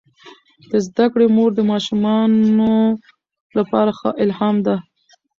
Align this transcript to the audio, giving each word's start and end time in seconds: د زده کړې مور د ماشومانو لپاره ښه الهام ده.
د 0.69 0.71
زده 0.87 1.05
کړې 1.13 1.27
مور 1.35 1.49
د 1.55 1.61
ماشومانو 1.71 2.73
لپاره 3.57 3.91
ښه 3.99 4.09
الهام 4.23 4.55
ده. 4.65 4.75